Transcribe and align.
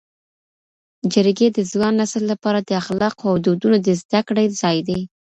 جرګې 1.13 1.47
د 1.51 1.59
ځوان 1.71 1.93
نسل 2.01 2.23
لپاره 2.31 2.59
د 2.61 2.69
اخلاقو 2.81 3.25
او 3.31 3.35
دودونو 3.45 3.77
د 3.81 3.89
زده 4.01 4.19
کړې 4.27 4.45
ځای 4.61 4.77
دی. 4.87 4.99